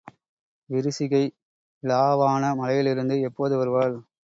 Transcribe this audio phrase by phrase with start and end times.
[0.69, 1.21] விரிசிகை
[1.83, 3.95] இலாவாண மலையிலிருந்து எப்போது வருவாள்?